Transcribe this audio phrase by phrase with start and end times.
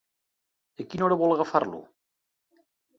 [0.81, 1.85] A quina hora vol agafar-lo?